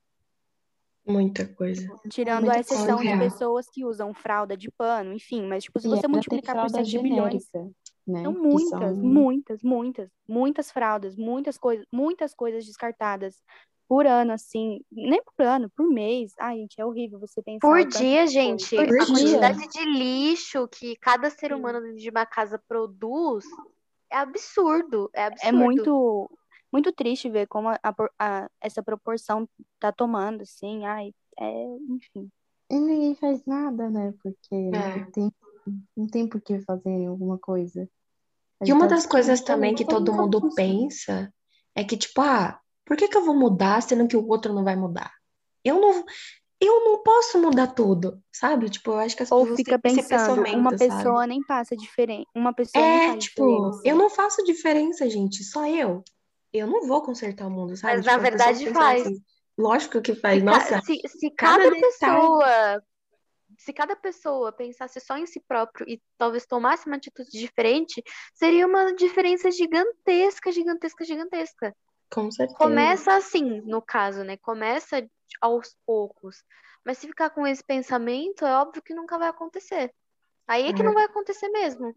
Muita 1.06 1.46
coisa. 1.46 1.86
Tirando 2.08 2.44
Muita 2.44 2.56
a 2.56 2.60
exceção 2.60 2.96
coisa. 2.96 3.12
de 3.12 3.18
pessoas 3.18 3.66
que 3.68 3.84
usam 3.84 4.14
fralda 4.14 4.56
de 4.56 4.70
pano, 4.70 5.12
enfim, 5.12 5.46
mas 5.46 5.64
tipo, 5.64 5.78
se 5.78 5.88
você 5.88 6.08
multiplicar 6.08 6.56
por 6.58 6.70
7 6.70 6.88
genérica, 6.88 7.14
bilhões, 7.14 7.50
né? 8.10 8.22
são 8.22 8.32
muitas, 8.32 8.96
são... 8.96 8.96
muitas, 8.96 9.62
muitas, 9.62 10.10
muitas 10.28 10.70
fraldas, 10.70 11.16
muitas 11.16 11.56
coisas, 11.56 11.86
muitas 11.92 12.34
coisas 12.34 12.66
descartadas 12.66 13.42
por 13.88 14.06
ano, 14.06 14.32
assim, 14.32 14.80
nem 14.92 15.20
por 15.36 15.44
ano, 15.44 15.68
por 15.76 15.84
mês. 15.88 16.32
Ai, 16.38 16.58
gente, 16.58 16.80
é 16.80 16.84
horrível 16.84 17.18
você 17.18 17.42
pensar. 17.42 17.66
Por 17.66 17.84
dia, 17.84 18.24
gente, 18.26 18.76
por 18.76 18.84
a 18.84 18.86
dia. 18.86 19.06
quantidade 19.06 19.68
de 19.68 19.84
lixo 19.84 20.68
que 20.68 20.94
cada 20.96 21.28
ser 21.28 21.52
humano 21.52 21.80
dentro 21.80 21.96
de 21.96 22.08
uma 22.08 22.24
casa 22.24 22.62
produz 22.68 23.44
é 24.08 24.16
absurdo, 24.16 25.10
é, 25.12 25.22
é 25.22 25.26
absurdo. 25.26 25.48
É 25.48 25.52
muito, 25.52 26.30
muito 26.72 26.92
triste 26.92 27.28
ver 27.28 27.48
como 27.48 27.68
a, 27.68 27.78
a, 28.16 28.48
essa 28.60 28.80
proporção 28.80 29.48
tá 29.80 29.90
tomando, 29.90 30.42
assim, 30.42 30.84
ai, 30.84 31.12
é, 31.38 31.76
enfim. 31.88 32.30
E 32.70 32.78
ninguém 32.78 33.16
faz 33.16 33.44
nada, 33.44 33.90
né? 33.90 34.14
Porque 34.22 34.54
é. 34.72 35.04
tem, 35.12 35.32
não 35.96 36.06
tem 36.06 36.28
por 36.28 36.40
que 36.40 36.60
fazer 36.60 37.06
alguma 37.06 37.38
coisa. 37.38 37.88
E 38.64 38.72
uma 38.72 38.86
das 38.86 39.06
coisas 39.06 39.40
também 39.40 39.74
que 39.74 39.84
todo 39.86 40.12
mundo 40.12 40.54
pensa 40.54 41.32
é 41.74 41.82
que, 41.82 41.96
tipo, 41.96 42.20
ah, 42.20 42.60
por 42.84 42.96
que, 42.96 43.08
que 43.08 43.16
eu 43.16 43.24
vou 43.24 43.34
mudar 43.34 43.80
sendo 43.82 44.06
que 44.06 44.16
o 44.16 44.26
outro 44.28 44.52
não 44.52 44.64
vai 44.64 44.76
mudar? 44.76 45.12
Eu 45.64 45.80
não, 45.80 46.04
eu 46.60 46.84
não 46.84 47.02
posso 47.02 47.40
mudar 47.40 47.68
tudo, 47.68 48.22
sabe? 48.30 48.68
Tipo, 48.68 48.92
eu 48.92 48.98
acho 48.98 49.16
que 49.16 49.22
as 49.22 49.32
Ou 49.32 49.56
fica 49.56 49.78
pensando, 49.78 50.42
uma 50.42 50.72
pessoa 50.72 51.00
sabe? 51.00 51.28
nem 51.28 51.42
passa 51.42 51.74
diferente. 51.74 52.26
Uma 52.34 52.52
pessoa 52.52 52.84
é, 52.84 53.16
tipo, 53.16 53.46
diferença. 53.46 53.82
eu 53.84 53.96
não 53.96 54.10
faço 54.10 54.44
diferença, 54.44 55.08
gente, 55.08 55.42
só 55.42 55.66
eu. 55.66 56.04
Eu 56.52 56.66
não 56.66 56.86
vou 56.86 57.00
consertar 57.00 57.46
o 57.46 57.50
mundo, 57.50 57.76
sabe? 57.76 57.94
Mas 57.94 58.04
tipo, 58.04 58.16
na 58.16 58.22
verdade 58.22 58.70
faz. 58.72 59.06
Assim, 59.06 59.22
lógico 59.56 60.02
que 60.02 60.14
faz. 60.14 60.42
Nossa, 60.42 60.82
se, 60.82 61.00
se 61.06 61.30
cada, 61.30 61.62
cada 61.62 61.76
pessoa 61.76 62.82
se 63.60 63.74
cada 63.74 63.94
pessoa 63.94 64.50
pensasse 64.50 64.98
só 65.00 65.18
em 65.18 65.26
si 65.26 65.38
próprio 65.38 65.86
e 65.86 66.00
talvez 66.16 66.46
tomasse 66.46 66.86
uma 66.86 66.96
atitude 66.96 67.30
diferente, 67.30 68.02
seria 68.32 68.66
uma 68.66 68.94
diferença 68.94 69.50
gigantesca, 69.50 70.50
gigantesca, 70.50 71.04
gigantesca. 71.04 71.76
Com 72.10 72.30
certeza. 72.30 72.58
Começa 72.58 73.14
assim, 73.14 73.60
no 73.60 73.82
caso, 73.82 74.24
né? 74.24 74.38
Começa 74.38 75.06
aos 75.42 75.76
poucos. 75.84 76.42
Mas 76.82 76.96
se 76.96 77.06
ficar 77.06 77.28
com 77.28 77.46
esse 77.46 77.62
pensamento, 77.62 78.46
é 78.46 78.56
óbvio 78.56 78.82
que 78.82 78.94
nunca 78.94 79.18
vai 79.18 79.28
acontecer. 79.28 79.92
Aí 80.48 80.66
é 80.66 80.72
que 80.72 80.80
é. 80.80 80.84
não 80.84 80.94
vai 80.94 81.04
acontecer 81.04 81.48
mesmo. 81.50 81.94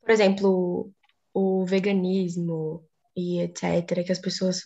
Por 0.00 0.10
exemplo, 0.10 0.90
o 1.34 1.66
veganismo 1.66 2.82
e 3.14 3.40
etc., 3.42 4.02
que 4.02 4.12
as 4.12 4.18
pessoas. 4.18 4.62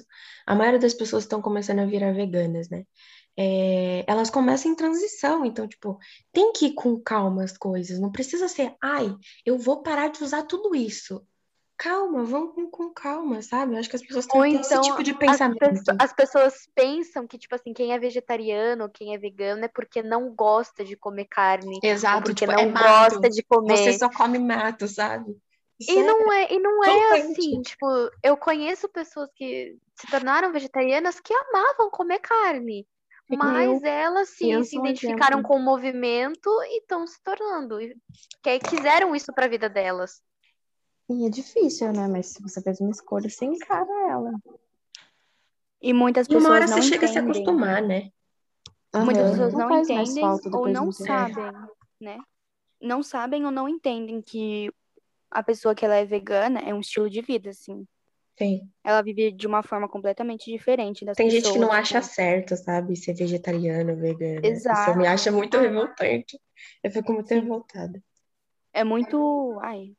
A 0.47 0.55
maioria 0.55 0.79
das 0.79 0.95
pessoas 0.95 1.25
estão 1.25 1.43
começando 1.43 1.81
a 1.81 1.87
virar 1.87 2.13
veganas, 2.13 2.71
né? 2.71 2.85
É, 3.37 4.05
elas 4.07 4.31
começam 4.31 4.71
em 4.71 4.75
transição, 4.75 5.45
então, 5.45 5.67
tipo, 5.67 5.99
tem 6.33 6.53
que 6.53 6.67
ir 6.67 6.75
com 6.75 7.01
calma 7.01 7.45
as 7.45 7.57
coisas, 7.57 7.99
não 7.99 8.13
precisa 8.13 8.49
ser, 8.49 8.75
ai, 8.83 9.15
eu 9.47 9.57
vou 9.59 9.83
parar 9.83 10.09
de 10.09 10.23
usar 10.23 10.43
tudo 10.43 10.75
isso 10.75 11.25
calma, 11.81 12.23
vamos 12.25 12.55
com, 12.55 12.71
com 12.71 12.93
calma, 12.93 13.41
sabe? 13.41 13.73
Eu 13.73 13.79
acho 13.79 13.89
que 13.89 13.97
as 13.97 14.03
pessoas 14.03 14.27
têm 14.27 14.55
então, 14.55 14.61
esse 14.61 14.81
tipo 14.83 15.03
de 15.03 15.15
pensamento. 15.15 15.91
As, 15.93 16.11
as, 16.11 16.13
pessoas 16.13 16.69
pensam 16.75 17.27
que, 17.27 17.39
tipo 17.39 17.55
assim, 17.55 17.73
quem 17.73 17.95
é 17.95 17.99
vegetariano, 17.99 18.91
quem 18.91 19.15
é 19.15 19.19
vegano 19.19 19.65
é 19.65 19.69
porque 19.69 20.03
não 20.03 20.35
gosta 20.35 20.85
de 20.85 20.95
comer 20.95 21.25
carne. 21.25 21.81
Exato, 21.83 22.25
porque 22.25 22.45
tipo, 22.45 22.53
não 22.53 22.69
é 22.69 22.71
gosta 22.71 23.31
de 23.31 23.43
comer. 23.43 23.79
Você 23.79 23.99
só 23.99 24.11
come 24.11 24.39
mato, 24.39 24.87
sabe? 24.87 25.35
Isso 25.81 25.91
e 25.91 26.03
não 26.03 26.31
é, 26.31 26.53
e 26.53 26.59
não 26.61 26.85
é 26.85 27.21
assim, 27.23 27.63
tipo, 27.63 27.87
eu 28.23 28.37
conheço 28.37 28.87
pessoas 28.87 29.31
que 29.35 29.79
se 29.95 30.07
tornaram 30.09 30.53
vegetarianas 30.53 31.19
que 31.19 31.33
amavam 31.33 31.91
comer 31.91 32.19
carne. 32.19 32.87
Mas 33.37 33.83
eu, 33.83 33.89
elas 33.89 34.29
sim 34.31 34.63
se 34.65 34.77
identificaram 34.77 35.39
exemplo. 35.39 35.49
com 35.49 35.57
o 35.57 35.63
movimento 35.63 36.51
e 36.65 36.79
estão 36.79 37.07
se 37.07 37.23
tornando. 37.23 37.79
Que 38.43 38.59
quiseram 38.59 39.15
isso 39.15 39.33
para 39.33 39.47
a 39.47 39.49
vida 39.49 39.69
delas. 39.69 40.23
E 41.09 41.27
é 41.27 41.31
difícil, 41.31 41.93
né? 41.93 42.07
Mas 42.09 42.29
se 42.29 42.43
você 42.43 42.61
fez 42.61 42.81
uma 42.81 42.91
escolha, 42.91 43.29
você 43.29 43.45
encara 43.45 43.91
ela. 44.09 44.33
E 45.83 45.93
muitas 45.93 46.29
pessoas 46.29 46.45
e 46.45 46.47
uma 46.47 46.55
hora 46.55 46.67
não 46.67 46.77
você 46.77 46.89
chega 46.89 47.07
a 47.07 47.09
se 47.09 47.19
acostumar, 47.19 47.83
né? 47.83 48.11
Uhum. 48.95 49.05
Muitas 49.05 49.31
pessoas 49.31 49.53
não, 49.53 49.69
não 49.69 49.83
entendem 49.83 50.25
ou 50.53 50.69
não 50.69 50.93
sabem, 50.93 51.53
né? 52.01 52.19
Não 52.81 53.03
sabem 53.03 53.45
ou 53.45 53.51
não 53.51 53.69
entendem 53.69 54.21
que 54.21 54.73
a 55.31 55.43
pessoa 55.43 55.75
que 55.75 55.85
ela 55.85 55.95
é 55.95 56.05
vegana 56.05 56.61
é 56.61 56.75
um 56.75 56.81
estilo 56.81 57.09
de 57.09 57.23
vida, 57.23 57.51
assim. 57.51 57.87
Sim. 58.41 58.67
Ela 58.83 59.03
vive 59.03 59.31
de 59.31 59.47
uma 59.47 59.63
forma 59.63 59.87
completamente 59.87 60.51
diferente 60.51 61.05
das 61.05 61.15
Tem 61.15 61.27
pessoas. 61.27 61.43
Tem 61.43 61.53
gente 61.53 61.61
que 61.61 61.67
não 61.67 61.71
acha 61.71 62.01
certo, 62.01 62.57
sabe? 62.57 62.97
Ser 62.97 63.13
vegetariano, 63.13 63.95
vegano. 63.97 64.47
Exato. 64.47 64.81
Isso 64.81 64.99
me 64.99 65.07
acha 65.07 65.31
muito 65.31 65.59
revoltante. 65.59 66.41
Eu 66.83 66.91
fico 66.91 67.13
muito 67.13 67.29
Sim. 67.29 67.41
revoltada. 67.41 68.03
É 68.73 68.83
muito. 68.83 69.59
Ai, 69.63 69.95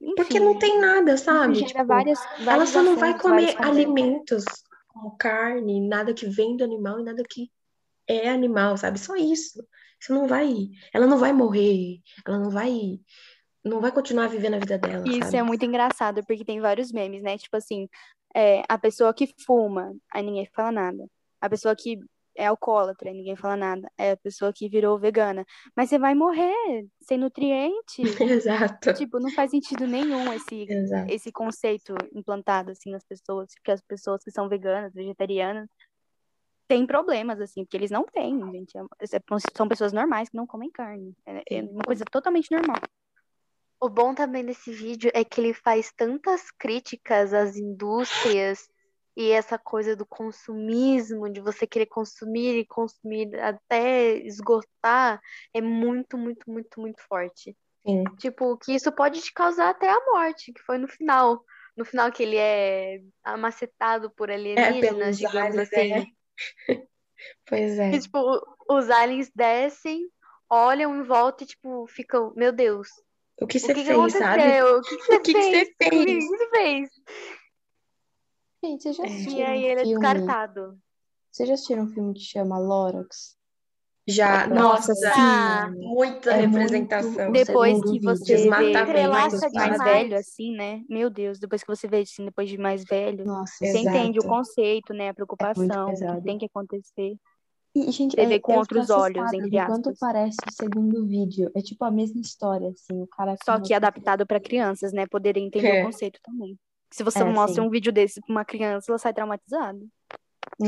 enfim, 0.00 0.14
Porque 0.14 0.38
não 0.38 0.60
tem 0.60 0.80
nada, 0.80 1.16
sabe? 1.16 1.64
Tipo, 1.64 1.84
várias, 1.84 2.20
ela 2.38 2.64
só 2.66 2.84
não 2.84 2.96
vai 2.96 3.18
comer 3.18 3.56
alimentos 3.60 4.44
como 4.86 5.16
carne, 5.16 5.88
nada 5.88 6.14
que 6.14 6.26
vem 6.26 6.56
do 6.56 6.62
animal 6.62 7.00
e 7.00 7.04
nada 7.04 7.22
que 7.28 7.50
é 8.06 8.28
animal, 8.28 8.76
sabe? 8.76 9.00
Só 9.00 9.16
isso. 9.16 9.66
Isso 10.00 10.14
não 10.14 10.28
vai. 10.28 10.68
Ela 10.94 11.06
não 11.08 11.18
vai 11.18 11.32
morrer. 11.32 11.98
Ela 12.24 12.38
não 12.38 12.50
vai. 12.50 13.00
Não 13.64 13.80
vai 13.80 13.92
continuar 13.92 14.28
vivendo 14.28 14.54
a 14.54 14.58
vida 14.58 14.78
dela. 14.78 15.04
Isso 15.06 15.24
sabe? 15.24 15.36
é 15.36 15.42
muito 15.42 15.64
engraçado, 15.64 16.24
porque 16.26 16.44
tem 16.44 16.60
vários 16.60 16.90
memes, 16.92 17.22
né? 17.22 17.36
Tipo 17.36 17.56
assim, 17.56 17.88
é, 18.34 18.62
a 18.68 18.78
pessoa 18.78 19.12
que 19.12 19.32
fuma, 19.44 19.94
aí 20.12 20.22
ninguém 20.22 20.48
fala 20.54 20.72
nada. 20.72 21.06
A 21.40 21.48
pessoa 21.48 21.74
que 21.76 21.98
é 22.36 22.46
alcoólatra 22.46 23.12
ninguém 23.12 23.36
fala 23.36 23.56
nada. 23.56 23.90
É 23.98 24.12
a 24.12 24.16
pessoa 24.16 24.52
que 24.52 24.68
virou 24.68 24.98
vegana. 24.98 25.44
Mas 25.76 25.88
você 25.90 25.98
vai 25.98 26.14
morrer 26.14 26.86
sem 27.02 27.18
nutriente. 27.18 28.02
Exato. 28.22 28.94
Tipo, 28.94 29.18
não 29.18 29.30
faz 29.30 29.50
sentido 29.50 29.86
nenhum 29.86 30.32
esse, 30.32 30.66
esse 31.08 31.32
conceito 31.32 31.94
implantado, 32.14 32.70
assim, 32.70 32.90
nas 32.90 33.04
pessoas. 33.04 33.50
Que 33.62 33.70
as 33.70 33.82
pessoas 33.82 34.22
que 34.24 34.30
são 34.30 34.48
veganas, 34.48 34.94
vegetarianas, 34.94 35.68
têm 36.66 36.86
problemas, 36.86 37.40
assim, 37.40 37.64
porque 37.64 37.76
eles 37.76 37.90
não 37.90 38.04
têm, 38.04 38.40
gente. 38.52 38.78
É 38.78 38.82
é, 39.16 39.20
são 39.56 39.68
pessoas 39.68 39.92
normais 39.92 40.28
que 40.28 40.36
não 40.36 40.46
comem 40.46 40.70
carne. 40.70 41.14
É, 41.26 41.58
é 41.58 41.62
uma 41.62 41.82
coisa 41.82 42.04
totalmente 42.04 42.50
normal. 42.50 42.80
O 43.80 43.88
bom 43.88 44.14
também 44.14 44.44
desse 44.44 44.70
vídeo 44.70 45.10
é 45.14 45.24
que 45.24 45.40
ele 45.40 45.54
faz 45.54 45.90
tantas 45.96 46.50
críticas 46.50 47.32
às 47.32 47.56
indústrias 47.56 48.68
e 49.16 49.30
essa 49.30 49.58
coisa 49.58 49.96
do 49.96 50.06
consumismo, 50.06 51.30
de 51.30 51.40
você 51.40 51.66
querer 51.66 51.86
consumir 51.86 52.58
e 52.58 52.66
consumir 52.66 53.34
até 53.40 54.16
esgotar, 54.18 55.20
é 55.52 55.60
muito, 55.60 56.16
muito, 56.16 56.50
muito, 56.50 56.80
muito 56.80 57.02
forte. 57.02 57.56
Sim. 57.86 58.04
Tipo, 58.18 58.56
que 58.58 58.74
isso 58.74 58.92
pode 58.92 59.20
te 59.20 59.32
causar 59.32 59.70
até 59.70 59.90
a 59.90 60.04
morte, 60.12 60.52
que 60.52 60.62
foi 60.62 60.78
no 60.78 60.86
final. 60.86 61.42
No 61.76 61.84
final 61.84 62.12
que 62.12 62.22
ele 62.22 62.36
é 62.36 63.00
amacetado 63.24 64.10
por 64.10 64.30
alienígenas, 64.30 65.20
é, 65.20 65.26
digamos 65.26 65.56
aliens, 65.56 65.72
assim. 65.72 65.92
É. 65.92 66.06
pois 67.46 67.78
é. 67.78 67.90
E, 67.92 68.00
tipo, 68.00 68.18
os 68.68 68.90
aliens 68.90 69.30
descem, 69.34 70.08
olham 70.48 70.94
em 70.96 71.02
volta 71.02 71.44
e, 71.44 71.46
tipo, 71.46 71.86
ficam, 71.86 72.32
meu 72.36 72.52
Deus, 72.52 72.88
o 73.40 73.46
que 73.46 73.58
você 73.58 73.74
fez, 73.74 74.12
sabe? 74.12 74.62
O 74.62 74.80
que, 74.82 74.96
você, 74.96 75.20
fez? 75.20 75.22
que 75.22 75.32
você 75.32 75.66
fez? 75.78 76.02
O 76.02 76.06
que 76.06 76.26
você 76.26 76.50
fez? 76.50 76.90
Gente, 78.62 78.82
vocês 78.82 78.96
já 78.96 79.04
assistiram 79.04 79.38
E 79.38 79.42
aí 79.42 79.64
ele 79.64 79.80
é 79.80 79.84
descartado. 79.84 80.78
Vocês 81.30 81.48
já 81.48 81.54
assistiram 81.54 81.84
um 81.84 81.88
filme 81.88 82.14
que 82.14 82.20
chama 82.20 82.58
Lorax? 82.58 83.38
Já, 84.06 84.46
nossa, 84.48 84.92
sim. 84.94 85.78
Muita 85.78 86.32
é 86.32 86.40
representação. 86.40 87.30
Muito... 87.30 87.46
Depois 87.46 87.80
que 87.82 88.00
você 88.00 88.36
vê 88.36 88.48
mais 89.08 89.32
velho, 89.84 90.16
assim, 90.16 90.56
né? 90.56 90.82
Meu 90.88 91.08
Deus, 91.08 91.38
depois 91.38 91.62
que 91.62 91.68
você 91.68 91.86
vê 91.86 91.98
assim, 91.98 92.24
depois 92.24 92.48
de 92.48 92.58
mais 92.58 92.84
velho, 92.84 93.24
nossa, 93.24 93.54
você 93.58 93.78
exato. 93.78 93.96
entende 93.96 94.18
o 94.18 94.24
conceito, 94.24 94.92
né? 94.92 95.10
A 95.10 95.14
preocupação, 95.14 95.90
é 95.90 96.12
o 96.12 96.16
que 96.16 96.22
tem 96.24 96.38
que 96.38 96.46
acontecer. 96.46 97.14
E, 97.74 97.90
gente, 97.92 98.14
você 98.14 98.22
é, 98.22 98.26
vê 98.26 98.40
com 98.40 98.56
outros 98.56 98.90
olhos, 98.90 99.32
entre 99.32 99.58
aspas. 99.58 99.76
Quanto 99.76 99.98
parece 99.98 100.36
o 100.48 100.52
segundo 100.52 101.06
vídeo. 101.06 101.50
É 101.54 101.60
tipo 101.60 101.84
a 101.84 101.90
mesma 101.90 102.20
história, 102.20 102.68
assim. 102.68 103.00
O 103.00 103.06
cara 103.06 103.36
Só 103.44 103.60
que 103.60 103.72
adaptado 103.72 104.26
para 104.26 104.40
crianças, 104.40 104.92
né? 104.92 105.06
Poderem 105.06 105.46
entender 105.46 105.76
é. 105.76 105.82
o 105.82 105.86
conceito 105.86 106.18
também. 106.22 106.58
Se 106.92 107.04
você 107.04 107.20
é, 107.20 107.24
mostra 107.24 107.62
sim. 107.62 107.68
um 107.68 107.70
vídeo 107.70 107.92
desse 107.92 108.20
pra 108.20 108.32
uma 108.32 108.44
criança, 108.44 108.90
ela 108.90 108.98
sai 108.98 109.12
traumatizada. 109.12 109.78
É, 110.60 110.62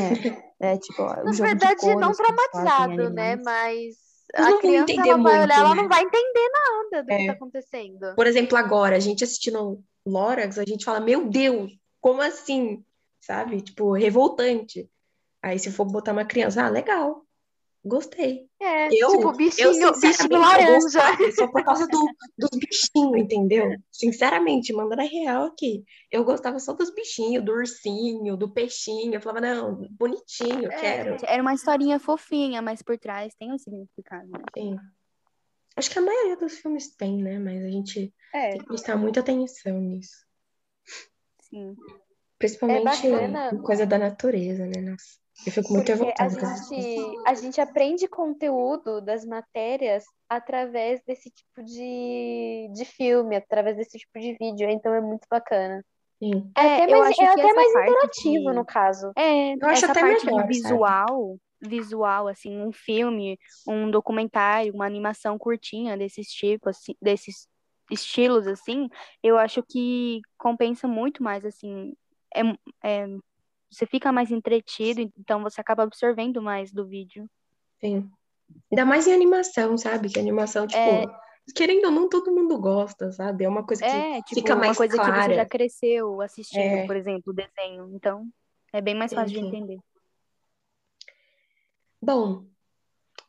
é 0.74 0.78
tipo. 0.78 1.02
Na 1.02 1.32
verdade, 1.32 1.80
cores, 1.80 2.00
não 2.00 2.12
traumatizado, 2.12 3.10
né? 3.10 3.36
Mas 3.36 3.96
a 4.34 4.58
criança 4.58 4.92
ela 4.92 5.04
vai 5.04 5.16
muito, 5.16 5.42
olhar, 5.42 5.58
ela 5.58 5.74
né? 5.74 5.82
não 5.82 5.88
vai 5.88 6.02
entender 6.02 6.50
nada 6.52 7.04
do 7.04 7.10
é. 7.10 7.18
que 7.18 7.26
tá 7.26 7.32
acontecendo. 7.32 8.14
Por 8.14 8.26
exemplo, 8.26 8.56
agora, 8.56 8.96
a 8.96 9.00
gente 9.00 9.24
assistindo 9.24 9.82
Lorax, 10.06 10.58
a 10.58 10.64
gente 10.64 10.84
fala, 10.84 11.00
meu 11.00 11.28
Deus, 11.28 11.72
como 12.00 12.22
assim? 12.22 12.84
Sabe? 13.20 13.60
Tipo, 13.60 13.92
revoltante. 13.92 14.88
Aí 15.42 15.58
se 15.58 15.72
for 15.72 15.84
botar 15.84 16.12
uma 16.12 16.24
criança, 16.24 16.64
ah, 16.64 16.68
legal. 16.68 17.26
Gostei. 17.84 18.48
É, 18.60 18.86
eu, 18.94 19.10
tipo, 19.10 19.32
bichinho, 19.32 19.82
eu, 19.82 20.00
bichinho 20.00 20.38
laranja. 20.38 21.00
Só 21.34 21.48
por 21.48 21.64
causa 21.64 21.84
do, 21.88 21.98
dos 22.38 22.50
bichinhos, 22.50 23.20
entendeu? 23.20 23.76
Sinceramente, 23.90 24.72
mandando 24.72 25.02
a 25.02 25.04
real 25.04 25.46
aqui. 25.46 25.84
Eu 26.08 26.24
gostava 26.24 26.60
só 26.60 26.72
dos 26.74 26.94
bichinhos, 26.94 27.44
do 27.44 27.50
ursinho, 27.50 28.36
do 28.36 28.48
peixinho. 28.48 29.14
Eu 29.14 29.20
falava, 29.20 29.40
não, 29.40 29.88
bonitinho, 29.90 30.70
é, 30.70 30.76
quero. 30.76 31.16
Era 31.26 31.42
uma 31.42 31.54
historinha 31.54 31.98
fofinha, 31.98 32.62
mas 32.62 32.82
por 32.82 32.96
trás 32.96 33.34
tem 33.34 33.52
um 33.52 33.58
significado, 33.58 34.28
né? 34.28 34.38
Sim. 34.56 34.76
Acho 35.74 35.90
que 35.90 35.98
a 35.98 36.02
maioria 36.02 36.36
dos 36.36 36.58
filmes 36.58 36.94
tem, 36.94 37.20
né? 37.20 37.40
Mas 37.40 37.64
a 37.64 37.68
gente 37.68 38.14
é. 38.32 38.50
tem 38.50 38.60
que 38.60 38.66
prestar 38.66 38.96
muita 38.96 39.18
atenção 39.18 39.80
nisso. 39.80 40.24
Sim. 41.40 41.74
Principalmente 42.38 43.08
é 43.08 43.56
coisa 43.62 43.84
da 43.86 43.98
natureza, 43.98 44.66
né? 44.66 44.80
Nossa. 44.80 45.21
Eu 45.44 45.52
fico 45.52 45.72
muito 45.72 45.88
revoltada. 45.88 46.24
A 46.24 46.56
gente, 46.56 47.18
a 47.26 47.34
gente 47.34 47.60
aprende 47.60 48.06
conteúdo 48.08 49.00
das 49.00 49.24
matérias 49.24 50.04
através 50.28 51.02
desse 51.04 51.30
tipo 51.30 51.62
de, 51.62 52.70
de 52.72 52.84
filme, 52.84 53.36
através 53.36 53.76
desse 53.76 53.98
tipo 53.98 54.18
de 54.18 54.36
vídeo, 54.38 54.68
então 54.70 54.94
é 54.94 55.00
muito 55.00 55.26
bacana. 55.30 55.84
Sim. 56.22 56.50
É, 56.56 56.62
é 56.62 56.84
até 56.84 56.96
mais, 56.96 57.18
é 57.18 57.26
até 57.26 57.52
mais 57.52 57.70
interativo, 57.70 58.50
de... 58.50 58.56
no 58.56 58.64
caso. 58.64 59.12
É, 59.16 59.54
eu 59.54 59.66
acho 59.66 59.84
até 59.86 60.00
parte 60.00 60.24
melhor, 60.24 60.46
visual, 60.46 61.38
sabe? 61.60 61.76
visual, 61.76 62.28
assim, 62.28 62.60
um 62.60 62.72
filme, 62.72 63.38
um 63.66 63.90
documentário, 63.90 64.72
uma 64.72 64.86
animação 64.86 65.36
curtinha 65.36 65.96
desses 65.96 66.28
tipos, 66.28 66.76
assim, 66.76 66.94
desses 67.02 67.48
estilos, 67.90 68.46
assim, 68.46 68.88
eu 69.22 69.36
acho 69.36 69.62
que 69.62 70.20
compensa 70.38 70.86
muito 70.86 71.22
mais, 71.22 71.44
assim, 71.44 71.94
é, 72.34 72.42
é 72.84 73.06
você 73.72 73.86
fica 73.86 74.12
mais 74.12 74.30
entretido, 74.30 75.00
então 75.18 75.42
você 75.42 75.60
acaba 75.60 75.82
absorvendo 75.82 76.42
mais 76.42 76.70
do 76.70 76.86
vídeo. 76.86 77.26
Sim. 77.80 78.10
Ainda 78.70 78.84
mais 78.84 79.06
em 79.06 79.14
animação, 79.14 79.78
sabe? 79.78 80.10
Que 80.10 80.20
animação, 80.20 80.66
tipo, 80.66 80.78
é... 80.78 81.06
querendo 81.56 81.86
ou 81.86 81.90
não, 81.90 82.08
todo 82.08 82.30
mundo 82.30 82.58
gosta, 82.60 83.10
sabe? 83.12 83.44
É 83.44 83.48
uma 83.48 83.64
coisa 83.64 83.82
que 83.82 83.90
é, 83.90 84.22
tipo, 84.22 84.34
fica 84.34 84.54
mais 84.54 84.76
clara. 84.76 84.92
uma 84.92 84.98
coisa 84.98 85.22
que 85.22 85.28
você 85.30 85.34
já 85.36 85.46
cresceu 85.46 86.20
assistindo, 86.20 86.60
é... 86.60 86.86
por 86.86 86.96
exemplo, 86.96 87.32
o 87.32 87.32
desenho. 87.32 87.90
Então, 87.94 88.28
é 88.74 88.82
bem 88.82 88.94
mais 88.94 89.10
fácil 89.10 89.40
de 89.40 89.46
entender. 89.46 89.78
Bom. 92.00 92.44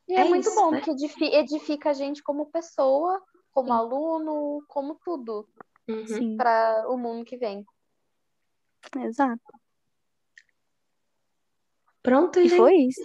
E 0.09 0.15
é, 0.15 0.21
é 0.21 0.23
muito 0.25 0.49
isso, 0.49 0.55
bom, 0.55 0.71
né? 0.71 0.81
porque 0.81 1.23
edifica 1.23 1.91
a 1.91 1.93
gente 1.93 2.21
como 2.21 2.47
pessoa, 2.47 3.23
como 3.53 3.69
Sim. 3.69 3.73
aluno, 3.73 4.61
como 4.67 4.95
tudo. 4.95 5.47
Uhum. 5.87 6.35
Para 6.35 6.85
o 6.89 6.97
mundo 6.97 7.23
que 7.23 7.37
vem. 7.37 7.65
Exato. 8.97 9.41
Pronto, 12.03 12.39
e 12.39 12.49
gente. 12.49 12.57
foi 12.57 12.75
isso. 12.75 13.01